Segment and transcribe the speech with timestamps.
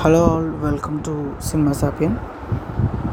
[0.00, 2.16] Hello all welcome to cinema sapien.